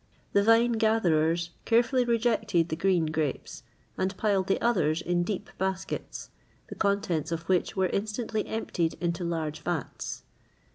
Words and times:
The 0.33 0.41
vine 0.41 0.71
gatherers 0.71 1.51
carefully 1.63 2.05
rejected 2.05 2.69
the 2.69 2.75
green 2.75 3.05
grapes,[XXVIII 3.11 3.69
44] 3.97 4.01
and 4.03 4.17
piled 4.17 4.47
the 4.47 4.59
others 4.59 4.99
in 4.99 5.21
deep 5.21 5.51
baskets,[XXVIII 5.59 6.33
45] 6.69 6.69
the 6.69 6.73
contents 6.75 7.31
of 7.31 7.43
which 7.43 7.75
were 7.77 7.85
instantly 7.89 8.43
emptied 8.47 8.95
into 8.99 9.23
large 9.23 9.59
vats. 9.59 10.23